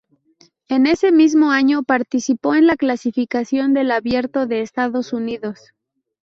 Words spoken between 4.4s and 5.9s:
de Estados Unidos.